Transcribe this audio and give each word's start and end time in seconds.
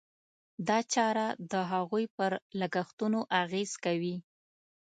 دا 0.67 0.77
چاره 0.93 1.25
د 1.51 1.53
هغوی 1.71 2.05
پر 2.15 2.31
لګښتونو 2.59 3.19
اغېز 3.41 3.71
کوي. 3.85 4.15